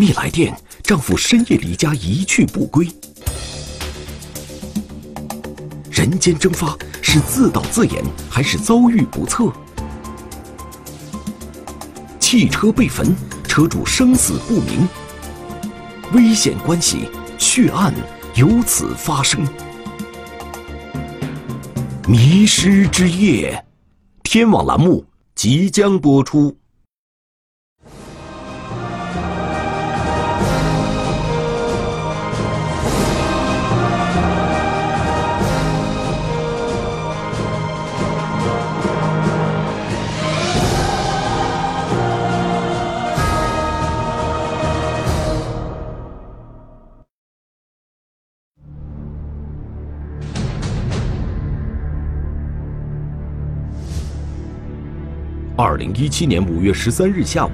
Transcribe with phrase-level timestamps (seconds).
[0.00, 2.88] 密来电，丈夫深夜离家一去不归。
[5.90, 9.52] 人间蒸发是自导自演还是遭遇不测？
[12.18, 13.14] 汽车被焚，
[13.46, 14.88] 车主生死不明。
[16.14, 17.92] 危险关系，血案
[18.36, 19.46] 由此发生。
[22.08, 23.62] 迷失之夜，
[24.22, 25.04] 天网栏目
[25.34, 26.56] 即将播出。
[55.62, 57.50] 二零一七年五月十三日下午，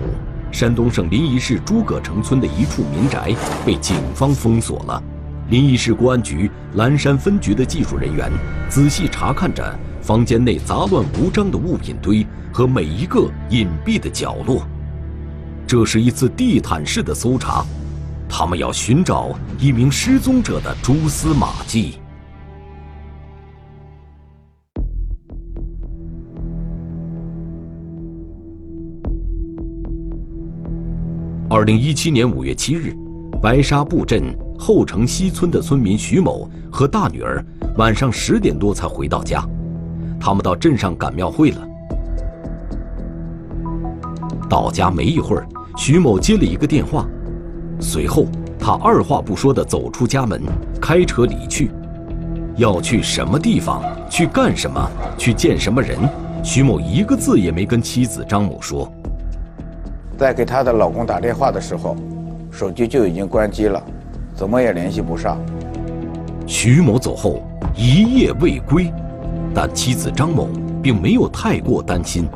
[0.53, 5.03] 山东省临沂市诸葛城村的一处民宅被警方封锁了。
[5.50, 8.31] 临沂市公安局蓝山分局的技术人员
[8.69, 14.64] 仔细查看着房间内杂乱无章的物品堆和每一个隐蔽的角落。
[15.66, 17.66] 这是一次地毯式的搜查，
[18.28, 21.98] 他们要寻找一名失踪者的蛛丝马迹。
[31.57, 32.95] 二零一七年五月七日，
[33.41, 34.25] 白沙埠镇
[34.59, 37.43] 后城西村的村民徐某和大女儿
[37.79, 39.43] 晚上十点多才回到家。
[40.21, 41.67] 他们到镇上赶庙会了。
[44.51, 47.07] 到家没一会儿，徐某接了一个电话，
[47.81, 48.27] 随后
[48.59, 50.43] 他二话不说地走出家门，
[50.79, 51.71] 开车离去。
[52.57, 53.83] 要去什么地方？
[54.11, 54.91] 去干什么？
[55.17, 55.99] 去见什么人？
[56.45, 58.93] 徐某一个字也没跟妻子张某说。
[60.19, 61.95] 在给她的老公打电话的时候，
[62.50, 63.82] 手机就已经关机了，
[64.34, 65.38] 怎么也联系不上。
[66.47, 67.43] 徐某走后
[67.77, 68.93] 一夜未归，
[69.54, 70.49] 但妻子张某
[70.82, 72.28] 并没有太过担心。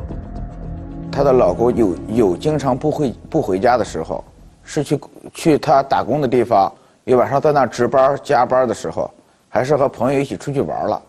[1.11, 4.23] 她的老公有有经常不回不回家的时候，
[4.63, 4.99] 是去
[5.33, 6.71] 去他打工的地方，
[7.05, 9.09] 有晚上在那值班加班的时候，
[9.49, 11.01] 还是和朋友一起出去玩了，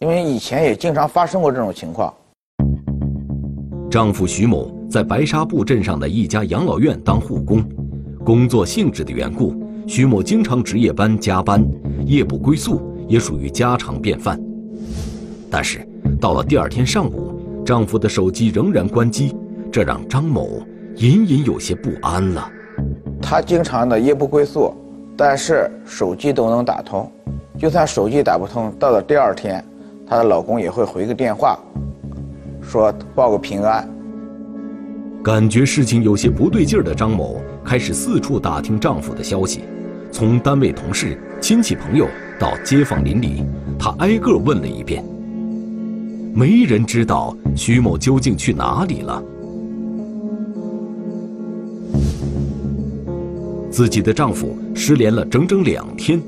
[0.00, 2.12] 因为以前也经常发生过这种情况。
[3.92, 4.72] 丈夫徐某。
[4.88, 7.62] 在白沙埠镇上的一家养老院当护工，
[8.24, 9.54] 工作性质的缘故，
[9.86, 11.62] 徐某经常值夜班加班，
[12.06, 14.40] 夜不归宿也属于家常便饭。
[15.50, 15.86] 但是
[16.18, 19.36] 到了第二天上午，丈夫的手机仍然关机，
[19.70, 20.62] 这让张某
[20.96, 22.50] 隐隐有些不安了。
[23.20, 24.72] 她经常的夜不归宿，
[25.18, 27.10] 但是手机都能打通，
[27.58, 29.62] 就算手机打不通，到了第二天，
[30.06, 31.58] 她的老公也会回个电话，
[32.62, 33.88] 说报个平安。
[35.22, 39.60] 感觉事情有些不对劲儿的张某开始四处打听丈夫的消息，
[40.10, 42.08] 从单位同事、亲戚朋友
[42.40, 43.44] 到街坊邻里，
[43.78, 45.04] 他挨个问了一遍。
[46.34, 49.22] 没人知道徐某究竟去哪里了。
[53.70, 56.20] 自己的丈夫失联了整整两天。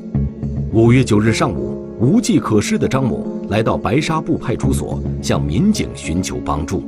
[0.73, 6.85] 五月九日上午，无计可施的张某来到白沙埠派出所，向民警寻求帮助。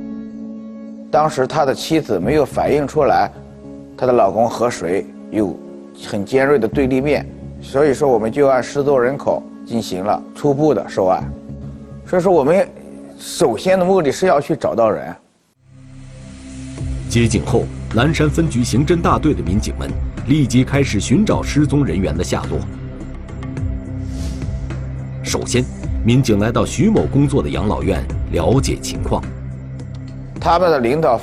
[1.11, 3.31] 当时他的妻子没有反映出来，
[3.97, 5.59] 她的老公和谁有
[6.07, 7.27] 很尖锐的对立面，
[7.63, 11.25] 所以说我们就按失踪人口进行了初步的收案。
[12.07, 12.69] 所以说我们
[13.19, 15.17] 首先的目的是要去找到人。
[17.09, 17.63] 接警后，
[17.95, 19.91] 蓝山分局刑侦大队的民警们
[20.29, 22.59] 立即开始寻找失踪人员的下落。
[25.27, 25.65] 首先，
[26.05, 28.01] 民警来到徐某工作的养老院
[28.31, 29.21] 了解情况。
[30.41, 31.21] 他们的领导，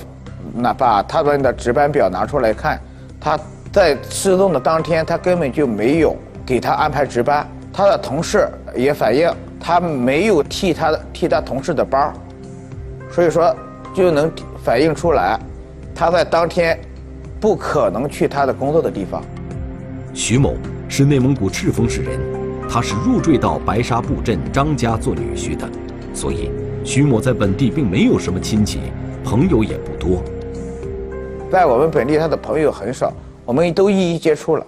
[0.53, 2.77] 那把他们的值班表拿出来看，
[3.17, 3.39] 他
[3.71, 6.13] 在失踪的当天，他根本就没有
[6.45, 7.47] 给他安排值班。
[7.71, 12.13] 他的同事也反映，他没有替他替他同事的班
[13.09, 13.55] 所以说
[13.95, 14.29] 就能
[14.65, 15.39] 反映出来，
[15.95, 16.77] 他在当天
[17.39, 19.23] 不可能去他的工作的地方。
[20.13, 20.55] 徐某
[20.89, 22.19] 是内蒙古赤峰市人，
[22.69, 25.69] 他是入赘到白沙埠镇张家做女婿的，
[26.13, 26.51] 所以
[26.83, 28.79] 徐某在本地并没有什么亲戚。
[29.23, 30.21] 朋友也不多，
[31.49, 33.13] 在我们本地，他的朋友很少，
[33.45, 34.65] 我们都一一接触了，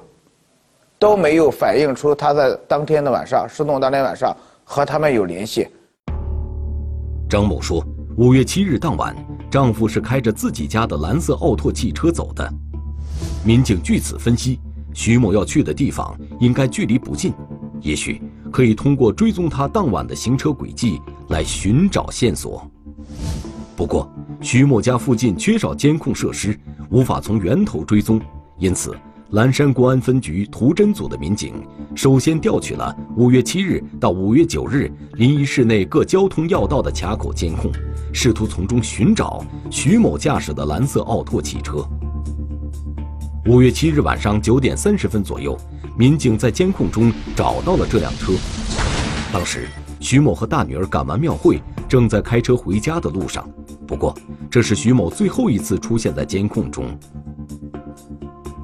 [0.97, 4.33] 都没有反映出他在当天的晚上失踪当天晚上
[4.63, 5.67] 和他们有联系。
[7.29, 9.13] 张某说，五月七日当晚，
[9.51, 12.49] 丈夫是开着自己家的蓝色奥拓汽车走的。
[13.43, 14.57] 民警据此分析，
[14.93, 17.33] 徐某要去的地方应该距离不近，
[17.85, 18.19] 也许
[18.51, 20.99] 可以通过追踪他当晚的行车轨迹
[21.29, 22.67] 来寻找线索。
[23.75, 24.11] 不过，
[24.41, 26.59] 徐某家附近缺少监控设施，
[26.89, 28.19] 无法从源头追踪，
[28.57, 28.97] 因此
[29.29, 31.53] 蓝山公安分局图侦组的民警
[31.93, 37.71] 首先调取了五月七日到五月九日临沂市内各交通要道的卡口监控，
[38.11, 41.87] 试图从中寻找徐某驾驶的蓝色奥拓汽车。
[43.45, 45.55] 五月七日晚上九点三十分左右，
[45.97, 48.33] 民警在监控中找到了这辆车。
[49.31, 49.69] 当时，
[50.01, 53.49] 徐某和大女儿赶完庙会，正在开车回家的路上。
[53.87, 54.13] 不过，
[54.49, 56.97] 这是徐某最后一次出现在监控中。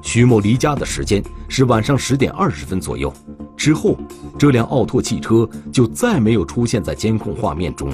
[0.02, 3.10] 徐某离家的时间是晚上十点二十分左右，
[3.56, 3.96] 之后，
[4.38, 7.90] 这辆奥拓汽车就再没有出现在监控画面中。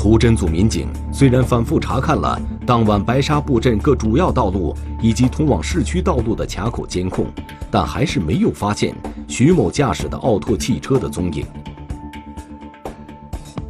[0.00, 7.26] 图侦组民警虽然反复查看了当晚白沙布镇各主要道路以及通往市区道路的卡口监控，
[7.70, 8.94] 但还是没有发现
[9.28, 11.44] 徐某驾驶的奥拓汽车的踪影。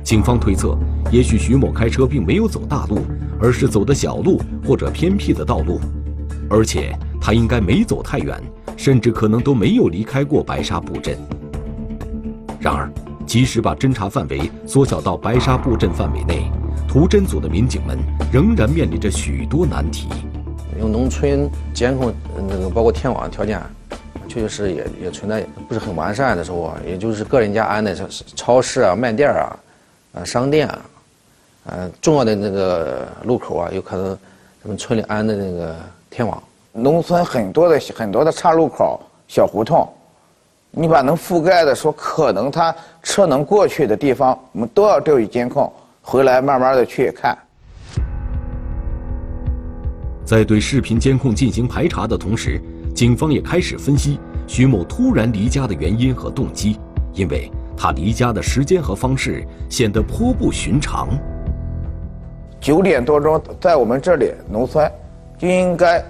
[0.04, 0.78] 警方推测，
[1.10, 3.00] 也许徐某开车并没有走大路，
[3.40, 5.80] 而是走的小路或者偏僻的道路，
[6.48, 8.40] 而且他应该没走太远，
[8.76, 11.18] 甚至可能都没有离开过白沙布镇。
[12.60, 12.88] 然而。
[13.30, 16.50] 即使把侦查范围缩小到白沙布镇范围内，
[16.88, 17.96] 图侦组的民警们
[18.32, 20.08] 仍然面临着许多难题。
[20.80, 22.12] 用农村监控
[22.48, 23.62] 那个包括天网条件，
[24.26, 29.56] 确确实也也存在不是很完善的时候啊，也就是个人家安的超超市啊、卖店啊、
[30.14, 30.80] 呃商店啊，
[31.66, 34.06] 呃重要的那个路口啊，有可能
[34.60, 35.76] 咱们村里安的那个
[36.10, 36.42] 天网。
[36.72, 39.88] 农村很多的很多的岔路口、小胡同。
[40.72, 45.70] 你把能覆盖的说可能他车能过去的地方，我们都要调取监控，
[46.00, 47.36] 回来慢慢的去看。
[50.24, 52.60] 在对视频监控进行排查的同时，
[52.94, 56.78] 警方也开始分析徐某突然离家的原因和动机，
[57.12, 61.08] 因为他离家的时间和方式显得颇不寻常。
[62.60, 64.88] 九点多钟，在我们这里农村
[65.36, 66.00] 就应该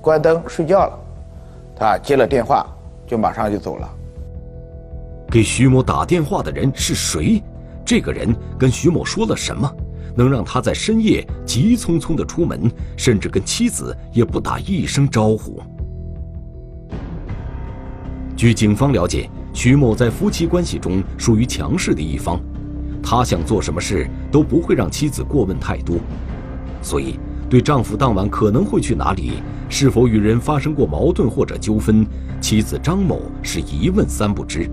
[0.00, 0.98] 关灯睡觉了，
[1.76, 2.66] 他接了电话。
[3.06, 3.88] 就马上就走了。
[5.30, 7.42] 给徐某打电话的人是谁？
[7.84, 9.70] 这个人跟徐某说了什么，
[10.14, 15.60] 能让他在深夜急匆匆的出门，甚至跟妻子也不打一声招呼？
[18.36, 22.40] 据警方了解，徐某在夫妻关系中属于强势的一方，
[23.02, 25.96] 他想做什么事都不会让妻子过问太多，
[26.80, 27.18] 所以。
[27.50, 29.32] 对丈夫当晚可能会去哪里，
[29.68, 32.02] 是否与人发生过矛盾或者纠纷，
[32.42, 34.68] 妻子张某是一问三不知。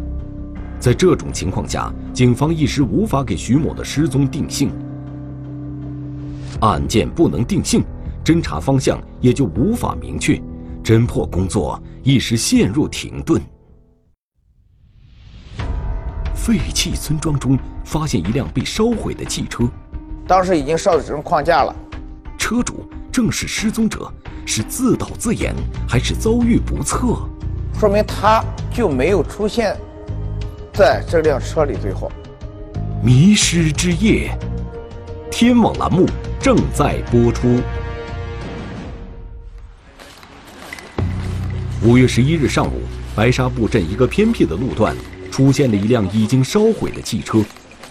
[0.79, 4.71] 在这种情况下，警方一时无法给徐某的失踪定性，
[6.61, 7.83] 案件不能定性，
[8.25, 10.41] 侦查方向也就无法明确，
[10.83, 13.39] 侦破工作一时陷入停顿。
[16.33, 19.69] 废弃村庄中发现一辆被烧毁的汽车，
[20.25, 21.75] 当时已经烧成框架了。
[22.35, 24.11] 车主正是失踪者，
[24.43, 25.53] 是自导自演
[25.87, 27.29] 还是遭遇不测？
[27.79, 28.43] 说明他
[28.73, 29.73] 就没有出现
[30.73, 31.77] 在这辆车里。
[31.81, 32.11] 最后，
[33.01, 34.37] 迷失之夜，
[35.31, 36.05] 天网栏目
[36.41, 37.61] 正在播出。
[41.81, 42.81] 五月十一日上午，
[43.15, 44.93] 白沙布镇一个偏僻的路段
[45.31, 47.39] 出现了一辆已经烧毁的汽车，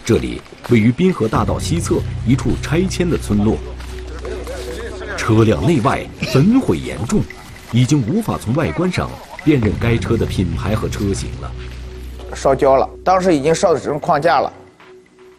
[0.05, 3.57] 这里位于滨河大道西侧一处拆迁的村落。
[5.16, 7.23] 车辆内外焚毁严重，
[7.73, 9.09] 已经无法从外观上
[9.45, 11.52] 辨认该车的品牌和车型了。
[12.35, 14.52] 烧焦了，当时已经烧的只剩框架了，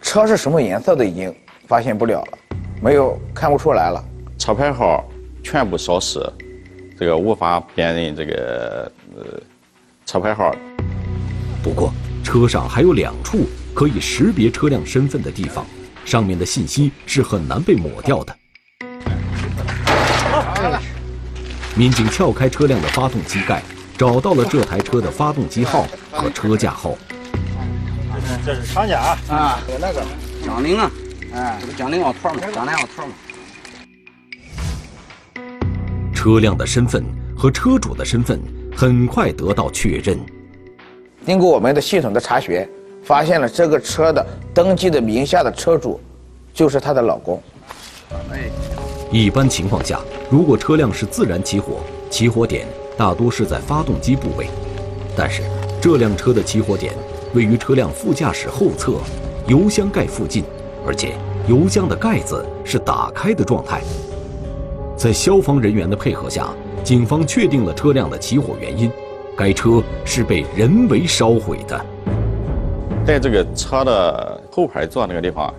[0.02, 1.34] 车是什么颜色的已经
[1.68, 2.38] 发现不了了，
[2.82, 4.04] 没有看不出来了。
[4.38, 5.08] 车牌号
[5.44, 6.20] 全部烧失，
[6.98, 9.24] 这个无法辨认这个呃
[10.06, 10.52] 车牌号。
[11.62, 15.66] 不过车上还有两处可以识别车辆身份的地方，
[16.06, 18.36] 上面的信息是很难被抹掉的。
[21.76, 23.62] 民警撬开车辆的发动机盖，
[24.00, 26.96] 找到了这台车的发动机号和车架号。
[28.46, 30.02] 这是厂家啊，有那个
[30.42, 30.90] 江铃啊，
[31.34, 33.12] 哎，这个江铃奥拓嘛，江铃奥拓嘛。
[36.14, 37.04] 车辆的身份
[37.38, 38.40] 和车主的身份
[38.74, 40.18] 很快得到确认。
[41.26, 42.66] 经过我们的系统的查询，
[43.04, 46.00] 发现了这个车的登记的名下的车主，
[46.54, 47.44] 就是她的老公。
[48.32, 48.50] 哎。
[49.12, 52.66] 一般情况下，如果车辆是自燃起火，起火点
[53.00, 54.50] 大多是在发动机部位。
[55.16, 55.42] 但是，
[55.82, 56.94] 这辆车的起火点
[57.34, 58.96] 位于车辆副驾驶后侧
[59.48, 60.44] 油箱盖附近，
[60.86, 61.14] 而且
[61.48, 63.82] 油箱的盖子是打开的状态。
[64.98, 66.50] 在消防人员的配合下，
[66.84, 68.92] 警方确定了车辆的起火原因：
[69.34, 71.86] 该车是被人为烧毁的。
[73.08, 75.54] 在这个车的后排座那个地方，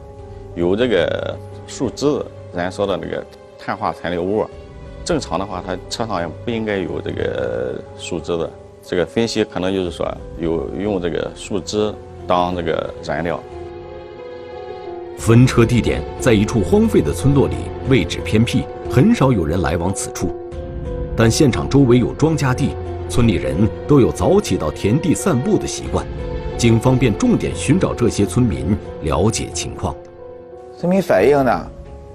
[0.54, 1.34] 有这个
[1.66, 3.24] 树枝燃烧的那个。
[3.62, 4.46] 碳化残留物，
[5.04, 8.50] 正常的话，他车上也不应该有这个树枝的。
[8.82, 10.06] 这个分析可能就是说
[10.38, 11.92] 有用这个树枝
[12.26, 13.38] 当这个燃料。
[15.18, 17.56] 分车地点在一处荒废的村落里，
[17.88, 20.34] 位置偏僻，很少有人来往此处。
[21.14, 22.70] 但现场周围有庄稼地，
[23.08, 23.54] 村里人
[23.86, 26.06] 都有早起到田地散步的习惯。
[26.56, 29.94] 警方便重点寻找这些村民，了解情况。
[30.78, 31.66] 村民反映呢，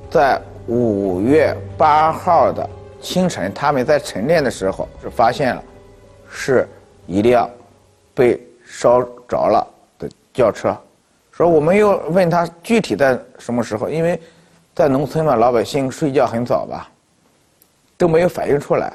[0.09, 2.67] 在五月八号的
[3.05, 5.63] 清晨，他们在晨练的时候是发现了，
[6.27, 6.67] 是
[7.05, 7.47] 一辆
[8.15, 9.65] 被烧着了
[9.99, 10.75] 的轿车。
[11.31, 14.19] 说我们又问他具体在什么时候，因为
[14.73, 16.89] 在农村嘛，老百姓睡觉很早吧，
[17.95, 18.91] 都没有反应出来。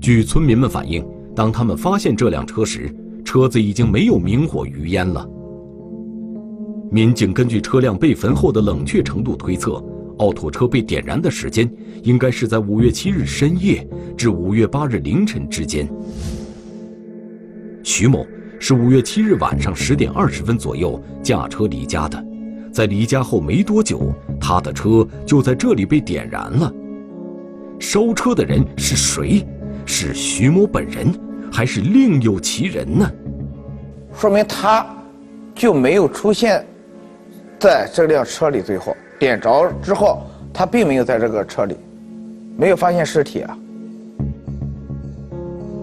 [0.00, 5.28] 据村民们反映，当他们发现这辆车时，车子已经没有明火余烟了。
[6.92, 9.82] 民警根据车辆被焚后的冷却程度推测，
[10.18, 11.70] 奥拓车被点燃的时间
[12.02, 15.88] 应该是在五月七日深夜至五月八日凌晨之间。
[17.82, 18.26] 徐某。
[18.60, 22.24] 是五月七日晚上十点二十分左右驾车离家的，
[22.72, 26.72] 在离家后没多久，他的车就在这里被点燃了。
[27.78, 29.46] 烧车的人是谁？
[29.84, 31.12] 是徐某本人，
[31.52, 33.12] 还是另有其人呢？
[34.14, 34.86] 说明他
[35.54, 36.64] 就没有出现
[37.58, 38.62] 在这辆车里。
[38.62, 40.20] 最后点着之后，
[40.52, 41.74] 他并没有在这个车里，
[42.58, 43.56] 没有发现尸体啊。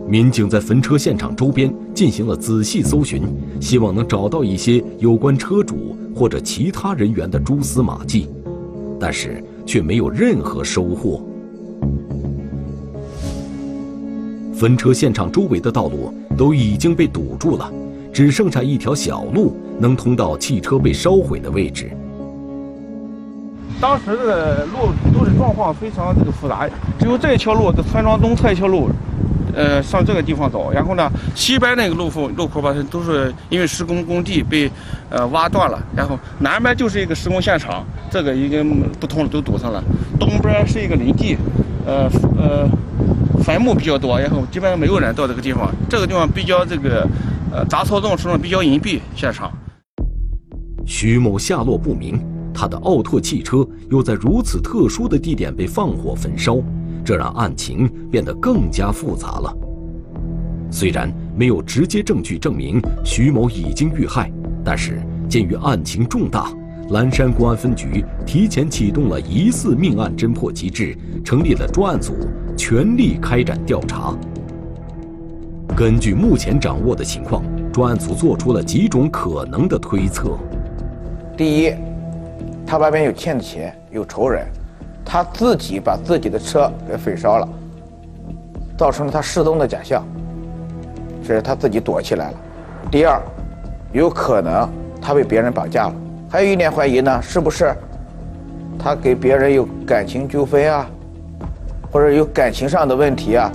[0.07, 3.23] 民警在焚车现场周边进行了仔细搜寻，
[3.59, 8.29] 希望能找到一些有关车主或者其他人员的蛛丝马迹，
[8.99, 11.23] 但是却没有任何收获。
[14.53, 17.73] 焚车现场周围的道路都已经被堵住了，
[18.13, 21.89] 只剩下一条小路能通到汽车被烧毁的位置。
[23.81, 26.69] 当时的路都是状况非常这个复杂，
[26.99, 28.89] 只有这一条路，这村庄东侧一条路。
[29.53, 34.71] 呃，上这个地方走，然后呢，西边那个路口路口吧，都是因为施工工地被
[35.09, 39.83] 呃挖断了，然后南边就是一个施工现场，这个已经不通了，都堵上了。
[40.17, 41.35] 东边是一个林地，
[41.85, 42.65] 呃呃，
[43.43, 47.05] 坟墓比较多，然后基本上没有人到这个地方，这个地方比较这个
[47.51, 49.01] 呃杂草丛生，比较隐蔽。
[49.17, 49.51] 现场，
[50.85, 52.17] 徐某下落不明，
[52.53, 56.57] 他的奥拓汽车又在如此特殊的地点被放火焚烧。
[57.03, 59.57] 这让案情变得更加复杂了。
[60.69, 64.31] 虽然没有直接证据证明徐某已经遇害，
[64.63, 66.51] 但是鉴于案情重大，
[66.91, 72.13] 蓝山公安分局提前启动了疑似命案侦破机制，成立了专案组，
[72.55, 74.15] 全力开展调查。
[75.75, 77.43] 根据目前掌握的情况，
[77.73, 80.37] 专案组做出了几种可能的推测：
[81.35, 81.73] 第一，
[82.65, 84.45] 他外边有欠的钱，有仇人。
[85.03, 87.49] 他自己把自己的车给焚烧了，
[88.77, 90.05] 造成了他失踪的假象。
[91.21, 92.37] 这是他自己躲起来了。
[92.89, 93.21] 第二，
[93.91, 94.69] 有可能
[95.01, 95.93] 他被别人绑架了。
[96.29, 97.75] 还有一点怀疑呢，是不是
[98.79, 100.87] 他给别人有感情纠纷啊，
[101.91, 103.51] 或者有感情上的问题啊？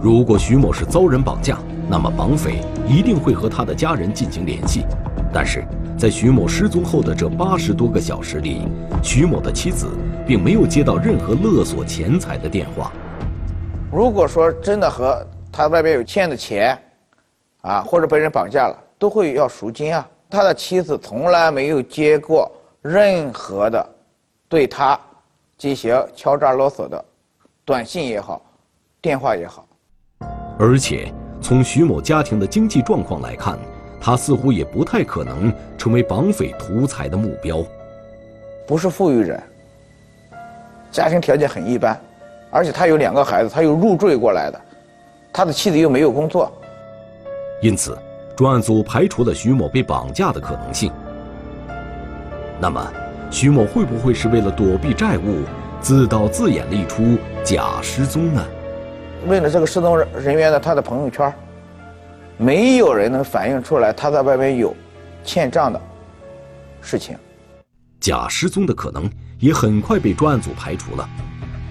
[0.00, 1.58] 如果徐某是遭人绑架，
[1.90, 4.86] 那么绑匪一定会和他的家人进行联系，
[5.34, 5.62] 但是。
[5.98, 8.68] 在徐某失踪后的这八十多个小时里，
[9.02, 9.88] 徐某的妻子
[10.26, 12.92] 并没有接到任何勒索钱财的电话。
[13.90, 16.78] 如果说真的和他外边有欠的钱，
[17.62, 20.06] 啊，或者被人绑架了，都会要赎金啊。
[20.28, 22.50] 他的妻子从来没有接过
[22.82, 23.88] 任何的
[24.48, 25.00] 对他
[25.56, 27.02] 进行敲诈勒索的
[27.64, 28.42] 短信也好，
[29.00, 29.66] 电话也好。
[30.58, 31.10] 而且
[31.40, 33.58] 从徐某家庭的经济状况来看。
[34.00, 37.64] 他似乎也不太可能成为绑匪图财的目标，
[38.66, 39.42] 不是富裕人，
[40.92, 41.98] 家庭条件很一般，
[42.50, 44.60] 而且他有两个孩子，他又入赘过来的，
[45.32, 46.52] 他的妻子又没有工作，
[47.60, 47.98] 因此
[48.36, 50.92] 专案组排除了徐某被绑架的可能性。
[52.60, 52.92] 那么，
[53.30, 55.40] 徐某会不会是为了躲避债务，
[55.80, 58.44] 自导自演了一出假失踪呢？
[59.26, 61.32] 为了这个失踪人员的他的朋友圈。
[62.38, 64.76] 没有人能反映出来他在外面有
[65.24, 65.80] 欠账的
[66.82, 67.16] 事情，
[67.98, 71.08] 假失踪的可能也很快被专案组排除了。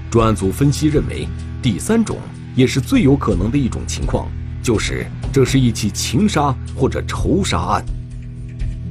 [0.09, 1.27] 专案组分析认为，
[1.61, 2.17] 第三种
[2.55, 4.27] 也是最有可能的一种情况，
[4.63, 7.85] 就是这是一起情杀或者仇杀案。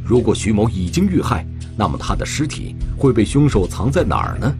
[0.05, 1.45] 如果徐某已经遇害，
[1.77, 4.55] 那么他的尸体会被凶手藏在哪儿呢？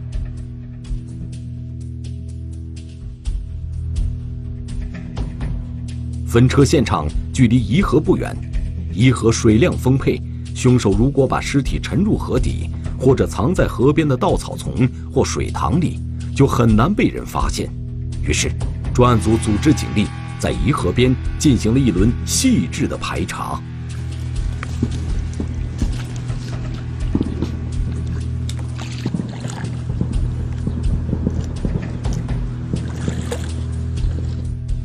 [6.35, 8.35] 焚车现场距离颐和不远，
[8.91, 10.21] 颐和水量丰沛，
[10.53, 15.97] 凶手如果把尸体沉入河底，或者藏在河边的稻草丛或水塘里，
[16.35, 17.69] 就很难被人发现。
[18.21, 18.51] 于是，
[18.93, 23.57] 专案组组织警力在颐河边进行了一轮细致的排查。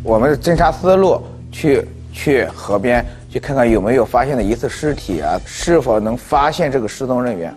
[0.05, 1.21] 我们的侦查思路
[1.61, 7.55] 去去河边去看看有没有发现的疑似尸体啊，是否能发现这个失踪人员。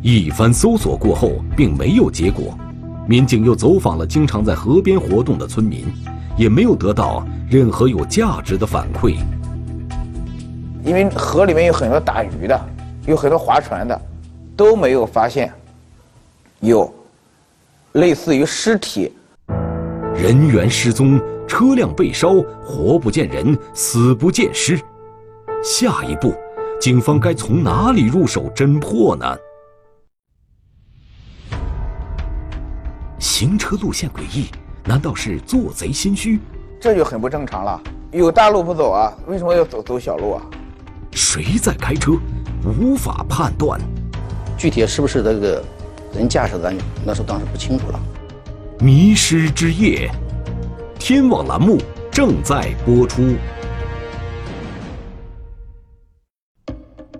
[0.00, 2.56] 一番搜索过后，并没有结果。
[3.06, 5.84] 民警又走访了经常在河边活动的村民，
[6.38, 9.16] 也没有得到任何有价值的反馈。
[10.86, 12.56] 因为河里面有很多打鱼的，
[13.08, 14.00] 有很多划船的，
[14.56, 15.52] 都没有发现
[16.60, 16.94] 有
[17.94, 19.12] 类似于尸体。
[20.14, 24.80] 人员失踪，车辆被烧，活不见人，死不见尸。
[25.60, 26.32] 下一步，
[26.80, 29.36] 警方该从哪里入手侦破呢？
[33.18, 34.46] 行车路线诡异，
[34.84, 36.38] 难道是做贼心虚？
[36.80, 37.82] 这就很不正常了。
[38.12, 40.42] 有大路不走啊，为什么要走走小路啊？
[41.16, 42.12] 谁在开车？
[42.78, 43.80] 无法判断。
[44.58, 45.64] 具体是不是这个
[46.14, 47.98] 人驾驶，咱那时候当时不清楚了。
[48.78, 50.10] 迷失之夜，
[50.98, 51.78] 天网栏目
[52.12, 53.34] 正在播出。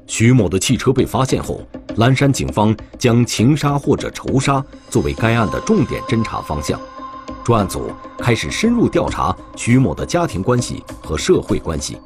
[0.06, 1.62] 徐某的汽车被发现后，
[1.96, 6.78] 蓝山警方将情杀或者仇杀作为该案的重点侦查方向。
[7.42, 11.96] 专案组开始深入调查徐某的家庭关系和社会关系。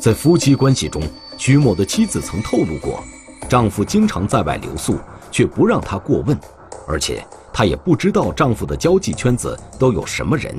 [0.00, 1.02] 在夫妻关系中，
[1.36, 3.04] 徐某的妻子曾透露过，
[3.50, 4.98] 丈夫经常在外留宿，
[5.30, 6.34] 却不让她过问，
[6.88, 7.22] 而且
[7.52, 10.58] 她也不知道丈夫的交际圈子都有什么人。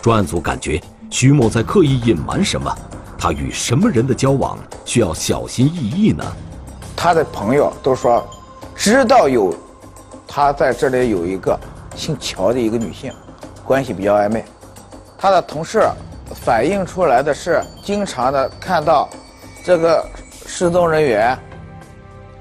[0.00, 2.74] 专案组感觉徐某在刻意隐瞒什么，
[3.18, 6.24] 他与什么人的交往需要小心翼翼呢？
[6.96, 8.26] 他的朋友都说，
[8.74, 9.54] 知道有
[10.26, 11.60] 他在这里有一个
[11.94, 13.12] 姓乔的一个女性，
[13.66, 14.42] 关系比较暧昧，
[15.18, 15.86] 他的同事。
[16.34, 19.08] 反映出来的是，经常的看到
[19.64, 20.06] 这个
[20.46, 21.36] 失踪人员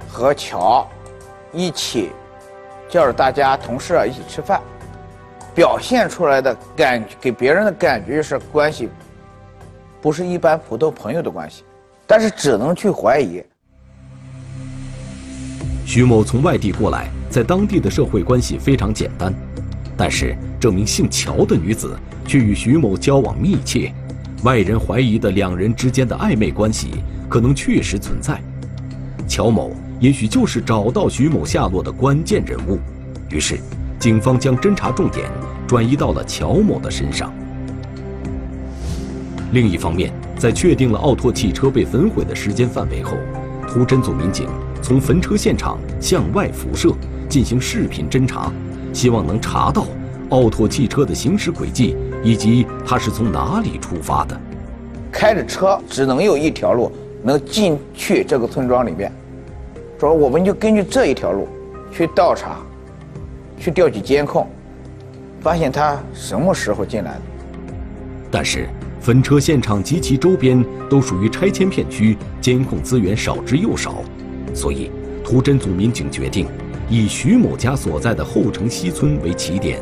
[0.08, 0.88] 和乔
[1.52, 2.12] 一起
[2.88, 4.62] 叫着大家同事啊一起吃饭，
[5.54, 8.90] 表现出来的感给别人的感觉是关系
[10.02, 11.64] 不是一般普通朋友的关系，
[12.08, 13.44] 但是只能去怀疑。
[15.86, 19.34] 徐某从外地过来，在当地的社会关系非常简单，
[19.98, 21.98] 但是这名姓乔的女子。
[22.28, 23.92] 却与徐某交往密切，
[24.44, 26.90] 外人怀疑的两人之间的暧昧关系
[27.28, 28.40] 可能确实存在。
[29.28, 32.78] 乔某也许就是找到徐某下落的关键人物，
[33.32, 33.58] 于是，
[33.98, 35.28] 警方将侦查重点
[35.68, 37.34] 转移到了乔某的身上。
[39.52, 43.18] 另一方面，在确定了奥拓汽车被焚毁的时间范围后，
[43.68, 44.48] 图侦组民警
[44.84, 46.94] 从焚车现场向外辐射
[47.28, 48.54] 进行视频侦查，
[48.94, 49.88] 希望能查到
[50.30, 51.96] 奥拓汽车的行驶轨迹。
[52.22, 54.38] 以及它是从哪里出发的？
[55.10, 56.92] 开着车只能有一条路
[57.24, 59.10] 能进去这个村庄里面，
[59.98, 61.48] 说我们就根据这一条路
[61.92, 62.58] 去调查，
[63.58, 64.46] 去调取监控，
[65.40, 67.22] 发现他什么时候进来的。
[68.30, 68.68] 但是
[69.00, 74.04] 焚车现场及其周边都属于拆迁片区，监控资源少之又少，
[74.54, 74.92] 所以
[75.24, 76.48] 图侦组民警决定
[76.90, 79.80] 以徐某家所在的后城西村为起点。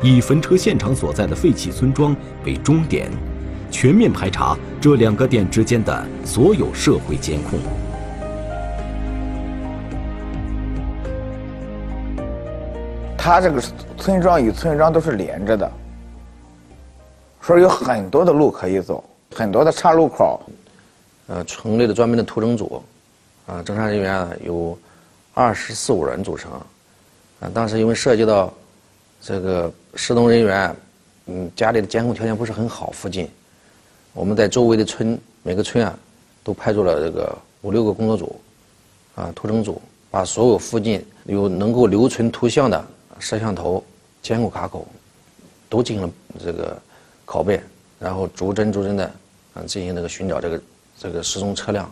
[0.00, 3.10] 以焚车现场所在的废弃村庄为终点，
[3.68, 7.58] 全面排查这两个点之间的所有社会监控。
[13.16, 13.60] 他这个
[13.96, 15.68] 村庄与村庄都是连着的，
[17.40, 19.02] 说有很多的路可以走，
[19.34, 20.40] 很多的岔路口。
[21.26, 22.80] 呃，成立了专门的图侦组，
[23.46, 24.78] 啊，侦查人员有
[25.34, 26.52] 二十四五人组成，
[27.40, 28.54] 啊，当时因为涉及到。
[29.20, 30.76] 这个失踪人员，
[31.26, 32.90] 嗯，家里的监控条件不是很好。
[32.90, 33.28] 附近，
[34.12, 35.98] 我们在周围的村每个村啊，
[36.44, 38.40] 都派出了这个五六个工作组，
[39.14, 42.86] 啊，图侦组，把所有附近有能够留存图像的
[43.18, 43.82] 摄像头、
[44.22, 44.86] 监控卡口，
[45.68, 46.80] 都进行了这个
[47.26, 47.60] 拷贝，
[47.98, 49.04] 然后逐帧逐帧的，
[49.54, 50.60] 啊，进行那个寻找这个
[50.98, 51.90] 这个失踪车辆。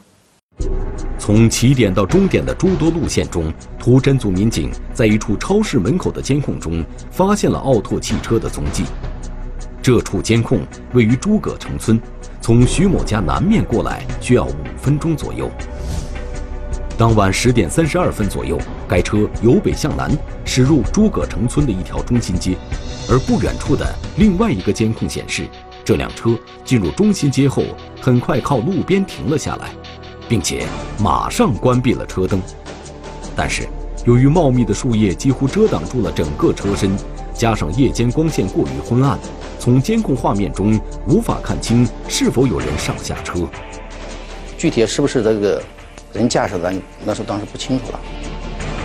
[1.18, 8.84] 从起点到终点的诸多路线中，图侦组民警在一处超市门口的监控中发现了奥拓汽车的踪迹。
[9.82, 10.60] 这处监控
[10.92, 12.00] 位于诸葛城村，
[12.40, 15.50] 从徐某家南面过来需要五分钟左右。
[16.96, 20.10] 当晚十点三十二分左右，该车由北向南
[20.44, 22.56] 驶入诸葛城村的一条中心街，
[23.10, 25.46] 而不远处的另外一个监控显示，
[25.84, 27.64] 这辆车进入中心街后，
[28.00, 29.70] 很快靠路边停了下来，
[30.28, 30.66] 并且
[30.98, 32.40] 马上关闭了车灯。
[33.34, 33.68] 但是，
[34.04, 36.96] 由于茂密的树叶几乎遮挡住了整个车身，
[37.34, 39.18] 加上夜间光线过于昏暗，
[39.58, 43.40] 从监控画面中无法看清是否有人上下车。
[44.56, 45.62] 具体是不是这个
[46.12, 46.72] 人驾驶，的
[47.04, 48.00] 那时候当时不清楚了。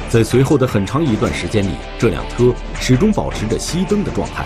[0.09, 4.45] 在随后的很长一段时间里，这辆车始终保持着熄灯的状态，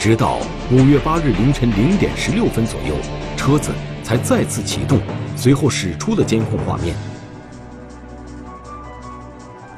[0.00, 0.40] 直到
[0.72, 2.96] 五月八日凌晨零点十六分左右，
[3.36, 3.70] 车子
[4.02, 4.98] 才再次启动，
[5.36, 6.94] 随后驶出了监控画面。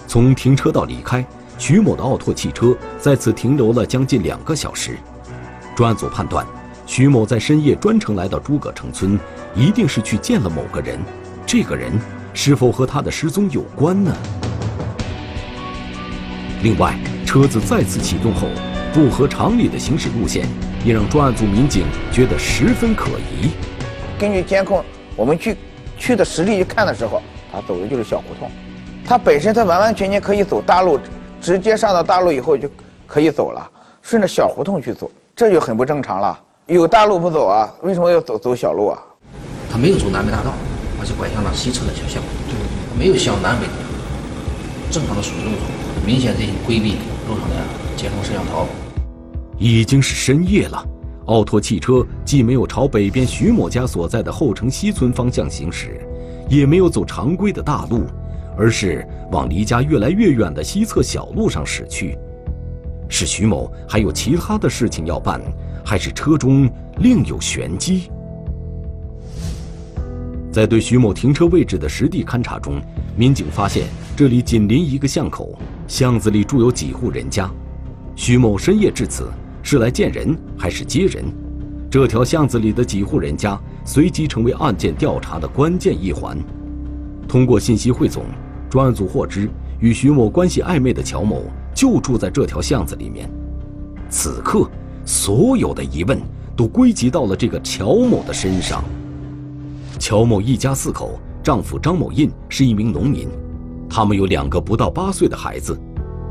[0.06, 1.24] 从停车到离开，
[1.58, 4.96] 徐某的奥拓汽车在此停留了将近两个小时。
[5.74, 6.46] 专案组判断，
[6.86, 9.18] 徐某在深夜专程来到诸葛城村，
[9.54, 10.98] 一定是去见了某个人。
[11.44, 11.92] 这个人
[12.32, 14.16] 是否和他的失踪有关呢？
[16.62, 18.48] 另外，车子再次启动后，
[18.94, 20.48] 不合常理的行驶路线，
[20.84, 23.50] 也让专案组民警觉得十分可疑。
[24.18, 24.82] 根据监控，
[25.16, 25.56] 我们去
[25.98, 28.50] 去的实地去看的时候，他走的就是小胡同。
[29.04, 31.00] 他本身他完完全全可以走大路，
[31.40, 32.68] 直接上到大路以后就
[33.06, 33.70] 可以走了，
[34.02, 36.38] 顺着小胡同去走，这就很不正常了。
[36.66, 37.72] 有大路不走啊？
[37.82, 39.02] 为什么要走走小路啊？
[39.70, 40.52] 他没有走南北大道，
[41.00, 42.22] 而是拐向了西侧的小巷，
[42.98, 43.66] 没有向南北
[44.90, 45.62] 正常的属于路走。
[46.04, 46.98] 明显是规避
[47.28, 47.56] 路上的
[47.96, 48.66] 监控摄像头。
[49.58, 50.84] 已经是深夜了，
[51.26, 56.00] 奥拓汽车既没有朝北边徐某家所在的后城西村方向行驶，
[56.48, 58.04] 也没有走常规的大路，
[58.56, 62.16] 而是往离家越来越远的西侧小路上驶去。
[63.08, 65.40] 是徐某还有其他的事情要办，
[65.84, 68.10] 还是车中另有玄机？
[70.52, 72.80] 在对徐某停车位置的实地勘查中，
[73.16, 73.86] 民警发现
[74.16, 75.58] 这里紧邻一个巷口。
[75.88, 77.48] 巷子里住有几户人家，
[78.16, 79.30] 徐某深夜至此
[79.68, 81.24] 是来见人还是接人？
[81.90, 86.38] 这条巷子里的几户人家随即成为案件调查的关键一环。
[87.26, 88.22] 通过信息汇总，
[88.70, 89.50] 专案组获知
[89.80, 93.28] 与徐某关系暧昧的乔某就住在这条巷子里面。
[94.08, 94.70] 此刻，
[95.04, 96.16] 所有的疑问
[96.54, 98.84] 都归集到了这个乔某的身上。
[99.98, 103.26] 乔某一家四口，丈夫张某印是一名农民。
[103.90, 105.76] 他们有两个不到八岁的孩子。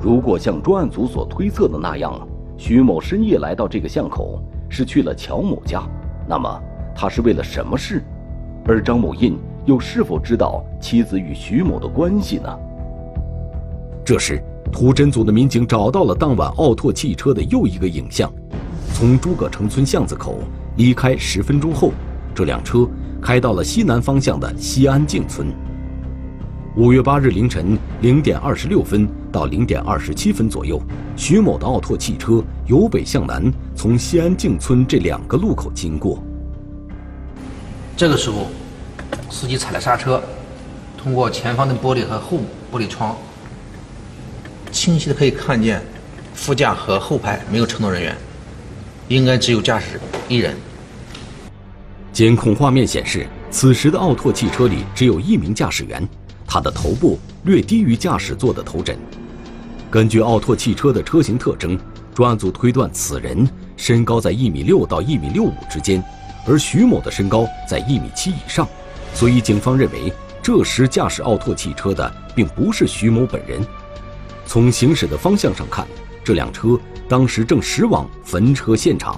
[0.02, 2.26] 如果像专案组所推测的那样，
[2.58, 5.84] 徐某深夜来到这个巷口是去了乔某家，
[6.28, 6.62] 那么
[6.96, 8.02] 他是为了什么事？
[8.66, 12.50] 而张某印又是否知道妻子与徐某的关系呢？
[14.04, 14.42] 这时，
[14.72, 18.32] 图侦组的民警找到了当晚奥拓汽车的又一个影像：
[18.94, 20.40] 从诸葛城村巷子口
[20.78, 21.92] 离开十分钟后，
[22.34, 22.88] 这辆车
[23.22, 25.48] 开到了西南方向的西安境村。
[26.78, 30.82] 五月八日凌晨零点二十六分到零点二十七分左右，
[31.18, 36.24] 徐某的奥拓汽车由北向南从西安境村这两个路口经过。
[37.98, 38.48] 这个时候，
[39.30, 40.24] 司机踩了刹车，
[40.98, 42.40] 通过前方的玻璃和后
[42.72, 43.14] 玻璃窗，
[44.72, 45.84] 清晰的可以看见
[46.34, 48.16] 副驾和后排没有乘坐人员，
[49.10, 50.56] 应该只有驾驶一人。
[52.14, 56.08] 监控画面显示，此时的奥拓汽车里只有一名驾驶员。
[56.48, 58.98] 他的头部略低于驾驶座的头枕。
[59.96, 61.80] 根据奥拓汽车的车型特征，
[62.14, 66.04] 专案组推断此人身高在一米六到一米六五之间，
[66.46, 68.68] 而徐某的身高在一米七以上，
[69.14, 70.12] 所以警方认为
[70.44, 73.66] 这时驾驶奥拓汽车的并不是徐某本人。
[74.46, 75.88] 从行驶的方向上看，
[76.26, 76.78] 这辆车
[77.08, 79.18] 当时正驶往焚车现场。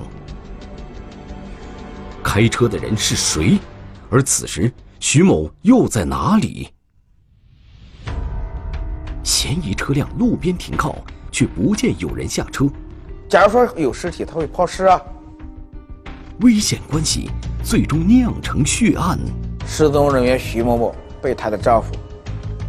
[2.22, 3.58] 开车的人是谁？
[4.12, 6.70] 而此时徐某又在哪里？
[9.28, 10.96] 嫌疑车辆路边停靠，
[11.34, 12.66] 却不见有人下车。
[13.28, 15.02] 假如说有尸体，他会抛尸啊。
[16.40, 17.30] 危险关系
[17.62, 19.20] 最终酿成血案。
[19.66, 21.92] 失踪人员徐某某被她的丈夫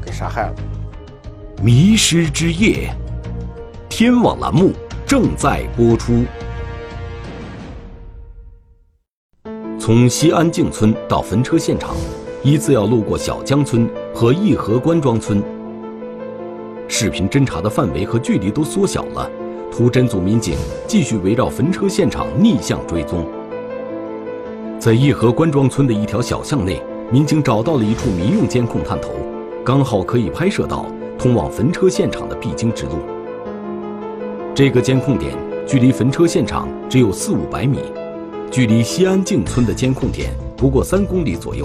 [0.04, 0.54] 给杀害了。
[1.62, 2.92] 迷失之夜，
[3.88, 4.72] 天网栏目
[5.06, 6.24] 正在播出。
[9.78, 11.94] 从西安泾村到焚车现场，
[12.42, 15.40] 依次要路过小江村和义和关庄村。
[17.00, 19.30] 视频侦查的范围和距离都缩小了，
[19.70, 20.56] 图侦组民警
[20.88, 23.24] 继续围绕焚车现场逆向追踪。
[24.80, 29.10] 在义和关庄村的一条小巷内，民警找到了一处民用监控探头，
[29.64, 32.94] 刚好可以拍摄到通往焚车现场的必经之路。
[34.52, 35.32] 这个监控点
[35.68, 37.78] 距离焚车现场只有四五百米，
[38.50, 41.64] 距离西安境村的监控点不过三公里左右。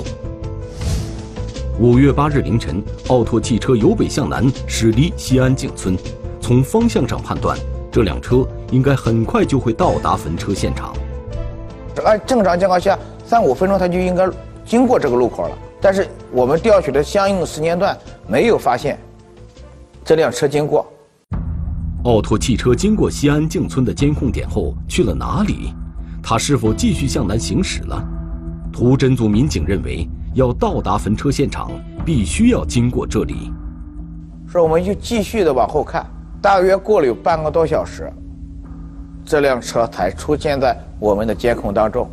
[1.80, 5.98] 五月八日凌晨，奥拓汽车由北向南驶离西安境村。
[6.40, 7.58] 从方向上判断，
[7.92, 10.94] 这辆车应该很快就会到达焚车现场。
[12.06, 14.30] 按正常情况下，三五分钟它就应该
[14.64, 15.58] 经过这个路口了。
[15.82, 19.00] 但是我们调取的相应的时间段没有发现
[20.06, 20.86] 这辆车经过。
[22.04, 25.74] 奥拓汽车经过西安静村的监控点后去了哪里？
[26.22, 28.08] 他是否继续向南行驶了？
[28.72, 31.72] 图侦组民警认为，要到达焚车现场，
[32.06, 33.52] 必须要经过这里。
[34.48, 36.06] 所以我们就继续的往后看，
[36.42, 38.12] 大约过了有半个多小时，
[39.24, 42.10] 这辆车才出现在我们的监控当中。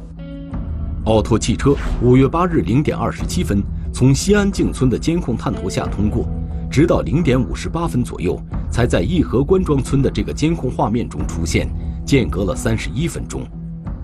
[1.04, 6.26] 奥拓汽车五月八日零点二十七分从西安静村的监控探头下通过，
[6.70, 8.38] 直到零点五十八分左右
[8.70, 11.68] 才在义和关庄村的这个监控画面中出现，
[12.04, 13.42] 间隔了三十一分钟。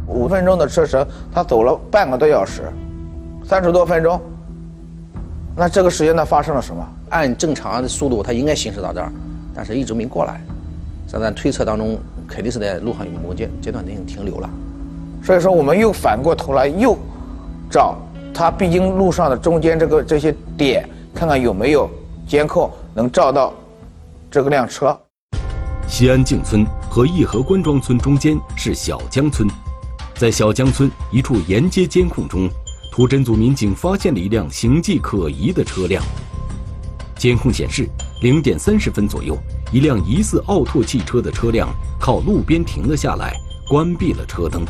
[0.09, 2.73] 五分钟的车程，他走了半个多小时，
[3.47, 4.21] 三十多分钟。
[5.55, 6.85] 那这个时间段发生了什么？
[7.11, 9.11] 按正常的速度，他应该行驶到这儿，
[9.55, 10.41] 但是一直没过来。
[11.07, 14.51] 在咱推测当中，肯定是在路上有某阶阶段进行停留了。
[15.23, 16.99] 所以说，我们又反过头来又
[17.71, 17.97] 找
[18.35, 21.89] 他必经路上的中间这个这些点，看看有没有
[22.27, 23.55] 监控能照到
[24.29, 24.99] 这个辆车。
[25.87, 29.49] 西安静村和义和关庄村中间是小江村，
[30.17, 32.51] 在小江村一处沿街监控中，
[32.97, 36.03] 图侦组民警发现了一辆形迹可疑的车辆。
[37.15, 37.87] 监控显示，
[38.23, 39.37] 零点三十分左右，
[39.71, 41.69] 一辆疑似奥拓汽车的车辆
[42.01, 43.37] 靠路边停了下来，
[43.69, 44.65] 关闭了车灯。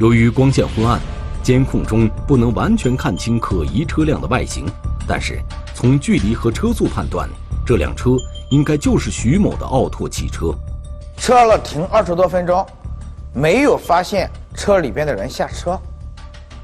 [0.00, 1.00] 由于光线昏暗，
[1.40, 4.66] 监控中不能完全看清可疑车辆的外形，
[5.06, 5.40] 但是
[5.72, 7.30] 从距离和车速判断，
[7.64, 8.16] 这辆车
[8.50, 10.52] 应该就是徐某的奥拓汽车。
[11.16, 12.66] 车了停二十多分钟，
[13.32, 15.80] 没有发现车里边的人下车，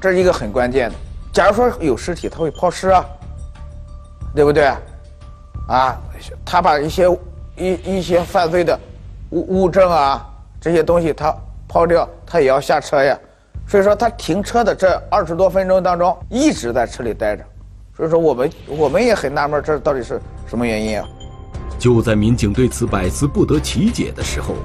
[0.01, 0.95] 这是一个很关键的。
[1.31, 3.05] 假如说有尸体，他会抛尸啊，
[4.35, 4.65] 对不对？
[5.67, 5.95] 啊，
[6.43, 7.07] 他把一些
[7.55, 8.77] 一一些犯罪的
[9.29, 10.27] 物物证啊
[10.59, 11.33] 这些东西他
[11.67, 13.17] 抛掉，他也要下车呀。
[13.67, 17.43] 所以说他停车的这二十多分钟当中一直在车里待着，
[17.95, 21.07] 所以说我们我们也很纳闷，这到底是什么原因啊？
[21.79, 24.55] 就在民警对此百思不得其解的时候，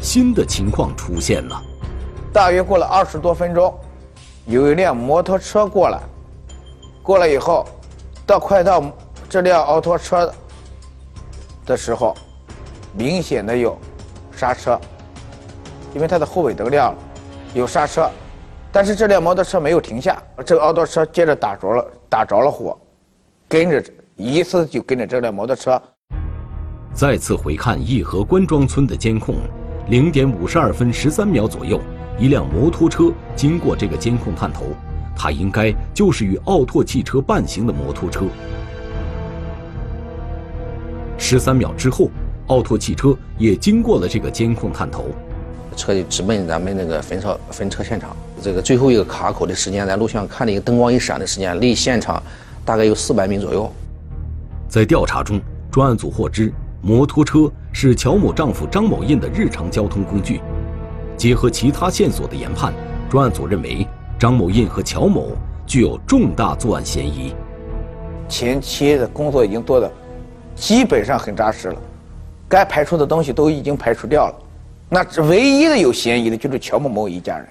[0.00, 1.62] 新的情况出现了。
[2.32, 3.72] 大约过了二十多分钟，
[4.46, 6.00] 有一辆摩托车过来，
[7.02, 7.66] 过来以后，
[8.24, 8.80] 到快到
[9.28, 10.32] 这辆奥拓车
[11.64, 12.16] 的时候，
[12.92, 13.76] 明显的有
[14.30, 14.80] 刹车，
[15.92, 16.98] 因为它的后尾灯亮了，
[17.54, 18.08] 有刹车。
[18.70, 22.78] 但是这辆摩托车没有停下，这个奥拓车接着打着了，打着了火，
[23.48, 23.82] 跟着
[24.14, 25.80] 疑似就跟着这辆摩托车。
[26.94, 29.34] 再次回看义和关庄村的监控，
[29.88, 31.80] 零点五十二分十三秒左右，
[32.18, 34.66] 一辆摩托车经过这个监控探头，
[35.14, 38.24] 它应该就是与奥拓汽车伴行的摩托车。
[41.18, 42.10] 十三秒之后，
[42.46, 45.04] 奥拓汽车也经过了这个监控探头。
[45.76, 48.16] 车就直奔咱们那个焚烧焚车现场。
[48.40, 52.22] 这个最后一个卡口的时间，在录像看的一个灯光一闪的时间，离现场
[52.64, 53.70] 大概有四百米左右。
[54.70, 55.38] 在调查中，
[55.70, 56.50] 专案组获知，
[56.80, 60.40] 摩托车是乔某丈夫张某印的日常交通工具。
[61.16, 62.72] 结合其他线索的研判，
[63.08, 63.86] 专案组认为
[64.18, 65.32] 张某印和乔某
[65.66, 67.34] 具有重大作案嫌疑。
[68.28, 69.90] 前期的工作已经做的
[70.54, 71.76] 基本上很扎实了，
[72.48, 74.34] 该排除的东西都已经排除掉了。
[74.88, 77.48] 那唯一的有嫌疑的就是乔某某一家人，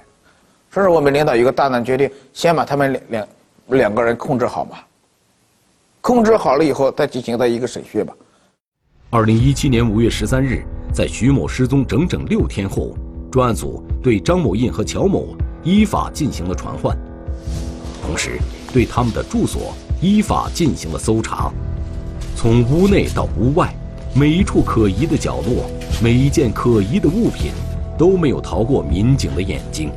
[0.69, 3.27] 说是我们领导有个大胆决定，先把他们两两
[3.67, 4.77] 两个人控制好嘛。
[6.01, 8.13] 控制好了以后，再进行他一个审讯吧。
[9.09, 12.95] 二零一七年五月十三日，在徐某失踪整整六天后，
[13.35, 16.97] 专案组对张某印和乔某依法进行了传唤，
[18.01, 18.39] 同时
[18.71, 21.51] 对他们的住所依法进行了搜查，
[22.33, 23.75] 从屋内到屋外，
[24.15, 25.69] 每一处可疑的角落。
[26.01, 27.51] 每一件可疑的物品
[27.97, 29.91] 都没有逃过民警的眼睛。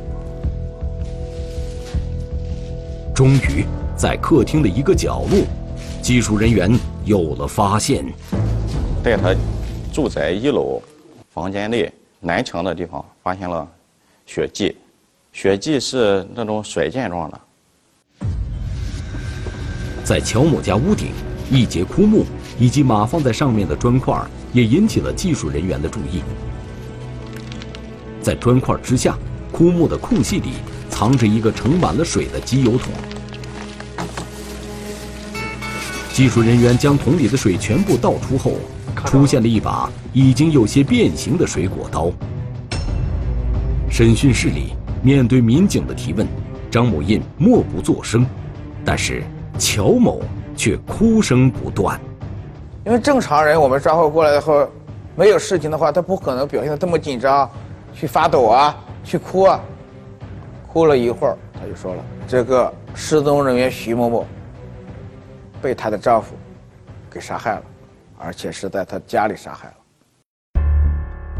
[3.15, 3.63] 终于，
[3.95, 5.45] 在客厅的一个角落，
[6.01, 8.03] 技术人员有了发现。
[9.01, 9.33] 在他
[9.93, 10.81] 住宅一楼
[11.33, 11.89] 房间内
[12.21, 13.67] 南墙的地方，发现了
[14.25, 14.75] 血迹，
[15.31, 17.39] 血迹是那种甩溅状的。
[20.03, 21.11] 在乔某家屋顶，
[21.51, 22.25] 一截枯木
[22.57, 24.19] 以及码放在上面的砖块。
[24.51, 26.23] 也引起了技术人员的注意。
[28.19, 29.15] 在砖块之下，
[29.51, 30.53] 枯木的空隙里
[30.89, 32.91] 藏着一个盛满了水的机油桶。
[36.11, 38.55] 技术人员将桶里的水全部倒出后，
[39.05, 42.11] 出现了一把已经有些变形的水果刀。
[43.89, 46.25] 审讯室里，面对民警的提问，
[46.69, 48.25] 张某印默不作声，
[48.85, 49.23] 但是
[49.57, 50.21] 乔某
[50.55, 51.99] 却哭声不断。
[52.85, 54.69] 因为正常人，我们抓获过来以后，
[55.15, 57.49] 没有事情的话，他不可能表现的这么紧张，
[57.93, 59.59] 去发抖啊，去哭啊。
[60.71, 64.25] 哭了一会儿，他就说了：“这个失踪人员徐某某
[65.61, 66.35] 被她的丈夫
[67.09, 67.63] 给杀害了，
[68.19, 69.73] 而且是在她家里杀害了。”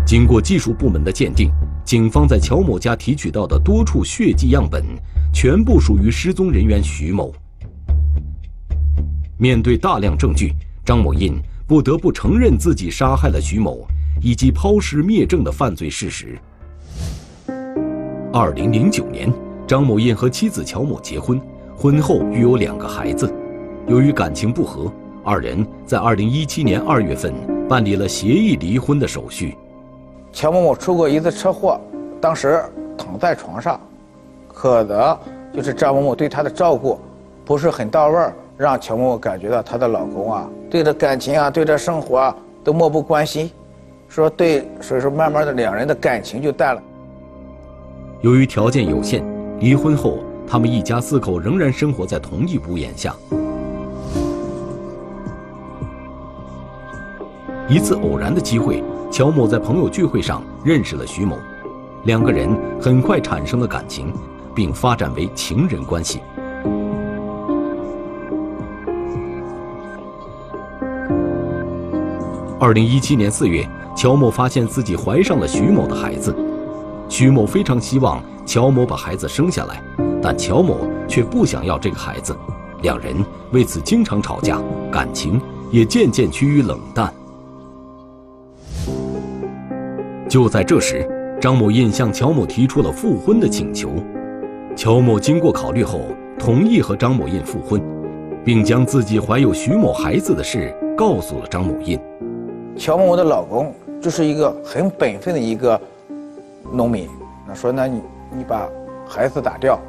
[0.03, 1.51] 经过技术部门的鉴定，
[1.89, 4.85] 警方在乔某家提取到的多处血迹样本，
[5.33, 7.33] 全部属于失踪人员徐某。
[9.39, 10.53] 面对大量证据，
[10.85, 11.33] 张某印
[11.65, 13.87] 不得不承认自己杀害了徐某，
[14.21, 16.37] 以及抛尸灭证的犯罪事实。
[18.31, 19.33] 二零零九年，
[19.65, 21.41] 张某印和妻子乔某结婚，
[21.75, 23.33] 婚后育有两个孩子。
[23.87, 24.93] 由于感情不和，
[25.25, 27.33] 二人在二零一七年二月份
[27.67, 29.55] 办理了协议离婚的手续。
[30.31, 31.79] 乔某某出过一次车祸，
[32.21, 32.63] 当时
[32.97, 33.79] 躺在床上，
[34.53, 35.17] 可能
[35.53, 36.99] 就是张某某对她的照顾
[37.43, 38.19] 不是很到位，
[38.55, 43.49] 让乔某某感觉到她的老公啊对这感情啊对这生活啊都漠不关心，
[44.07, 46.81] 说对，所以说慢慢的两人的感情就淡了。
[48.21, 49.23] 由于条件有限，
[49.59, 53.15] 离婚后他们一家四口仍然生活在同一屋檐下。
[57.67, 61.35] 一次偶然的机会，乔某在朋友聚会上认识了徐某，
[62.03, 64.13] 两个人很快产生了感情，
[64.53, 66.21] 并发展为情人关系。
[72.59, 76.35] 二零一七年四月，乔某发现自己怀上了徐某的孩子。
[77.09, 79.81] 徐某非常希望乔某把孩子生下来，
[80.21, 82.37] 但乔某却不想要这个孩子，
[82.83, 83.15] 两人
[83.51, 85.41] 为此经常吵架，感情
[85.71, 87.11] 也渐渐趋于冷淡。
[90.29, 91.09] 就在这时，
[91.41, 93.89] 张某印向乔某提出了复婚的请求，
[94.75, 96.01] 乔某经过考虑后
[96.37, 97.81] 同意和张某印复婚，
[98.45, 101.99] 并将自己怀有徐某孩子的事告诉了张某印。
[102.77, 105.79] 乔某某的老公就是一个很本分的一个。
[106.71, 107.09] 农民，
[107.47, 107.99] 那说那你
[108.37, 108.69] 你把
[109.07, 109.79] 孩子打掉，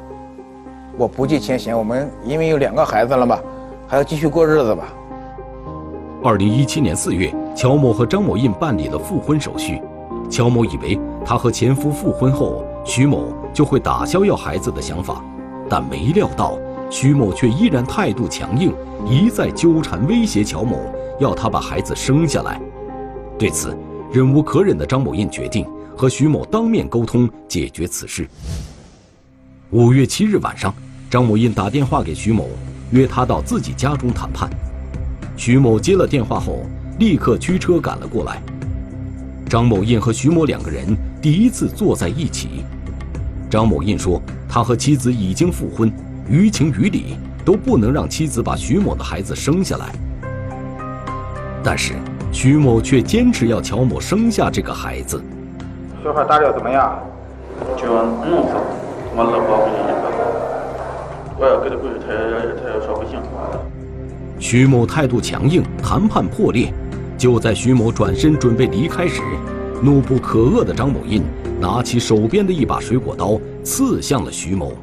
[0.97, 1.77] 我不计前嫌。
[1.77, 3.37] 我们因为有两个孩子了嘛，
[3.87, 4.91] 还要继续过日子吧。
[6.23, 9.79] 二零一七年四月，乔某和张某印办理了复婚手续。
[10.31, 15.21] 乔某以为他和前夫复婚后，徐某就会打消要孩子的想法，
[15.69, 16.57] 但没料到
[16.89, 18.73] 徐某却依然态度强硬，
[19.05, 20.77] 一再纠缠威胁乔某，
[21.19, 22.61] 要他把孩子生下来。
[23.37, 23.77] 对此，
[24.13, 25.67] 忍无可忍的张某印决定。
[25.93, 28.27] 和徐某当面沟通解决此事。
[29.69, 30.73] 五月七日晚上，
[31.11, 32.47] 张某印打电话给徐某，
[32.89, 34.49] 约他到自己家中谈判。
[35.37, 36.65] 徐某接了电话后，
[36.97, 38.41] 立刻驱车赶了过来。
[39.51, 42.63] 张某印和徐某两个人第一次坐在一起。
[43.49, 45.91] 张某印说，他和妻子已经复婚，
[46.29, 49.93] 于情于理都不能让妻子把徐某的孩子生下来。
[51.61, 51.95] 但是
[52.31, 55.21] 徐某却坚持要乔某生下这个孩子。
[56.01, 56.97] 小孩打掉怎么样？
[57.75, 58.55] 就弄死，
[59.13, 60.07] 我老婆不行一个，
[61.37, 62.07] 我要给他跪，他
[62.63, 63.19] 他要说不行。
[64.39, 66.73] 徐某态度强硬，谈判破裂。
[67.21, 69.21] 就在徐某转身准备离开时，
[69.83, 71.23] 怒不可遏的张某印
[71.59, 74.73] 拿起手边的一把水果刀，刺向了徐某。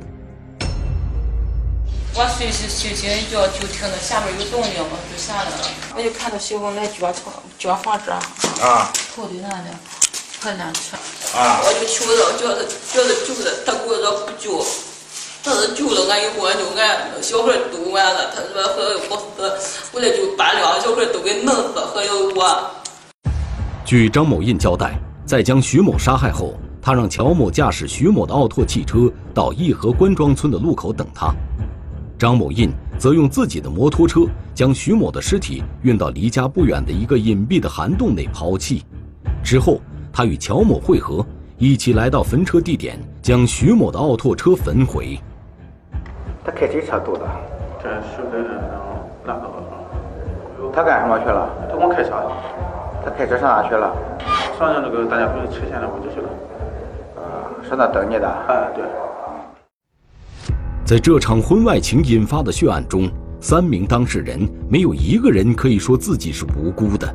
[2.15, 5.57] 我随时休息一觉，就听到下面有动静，我就下来了。
[5.97, 8.13] 我就看到小红来脚床脚放这
[8.65, 9.65] 啊，头的那的。
[10.41, 10.95] 很难吃
[11.37, 11.59] 啊！
[11.65, 14.65] 我就求着叫他叫他救他，他跟我说不救，
[15.49, 18.31] 他说救了俺以后俺就俺小孩都完了。
[18.35, 19.17] 他说还要不
[19.59, 22.71] 死，回来就把两个小孩都给弄死，还有我。
[23.83, 31.35] 据张某印交代，在将徐某杀害后，他让乔某驾驶徐某的奥拓汽车到义和关庄村的路口等他，
[32.19, 38.85] 张某印则用自己的摩托车将徐某的尸体运到离家不远的一个隐蔽的涵洞内抛弃，
[39.43, 39.81] 之后。
[40.11, 41.25] 他与乔某会合，
[41.59, 45.17] 一起来到焚车地点，将徐某的奥拓车焚毁。
[46.49, 47.21] 他开谁车堵的？
[47.83, 48.39] 这是个
[49.23, 49.41] 那个。
[50.73, 51.47] 他干什么去了？
[51.69, 52.11] 他光开车。
[53.05, 53.95] 他开车上哪去了？
[54.59, 56.29] 上那个大家不是车线那我就去了。
[57.17, 58.27] 啊，上那等你的？
[58.49, 58.83] 哎，对。
[60.87, 63.11] 在这场婚外情引发的血案中，
[63.43, 67.07] 三名当事人没有一个人可以说自己是无辜的。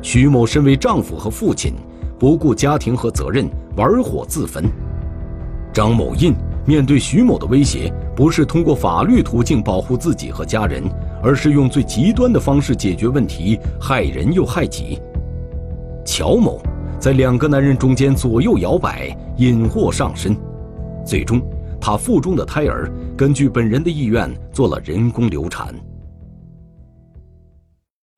[0.00, 1.74] 徐某身为丈夫和父亲。
[2.18, 3.46] 不顾家庭和责任，
[3.76, 4.64] 玩火自焚。
[5.72, 6.32] 张某印
[6.66, 10.82] 面对徐某的威胁，不是通过法律途径保护自己和家人，
[11.22, 14.98] 而是用最极端的方式解决问题，害人又害己。
[16.04, 16.62] 乔某
[16.98, 20.36] 在两个男人中间左右摇摆，引祸上身。
[21.04, 21.40] 最终，
[21.80, 25.74] 他腹中的胎儿根据本人的意愿做了人工流产。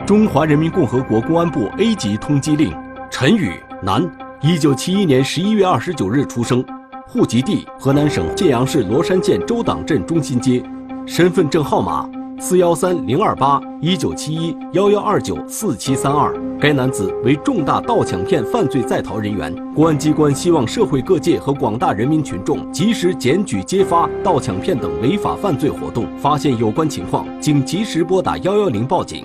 [0.06, 2.72] 中华人民共和国公安部 A 级通缉令。
[3.10, 3.50] 陈宇，
[3.82, 4.08] 男，
[4.42, 6.64] 一九七一年十一月二十九日出生，
[7.08, 10.60] 户籍地河南省信阳市罗山县周党镇中心街，
[11.06, 12.08] 身份证号码
[12.40, 16.34] 四幺三零二八一九七一幺幺二九四七三二。
[16.58, 29.24] 该男子为重大盗抢骗犯罪在逃人员，公安机关希望社会各界和广大人民群众及时检举揭发盗抢骗等违法犯罪活动，发现有关情况，请及时拨打幺幺零报警。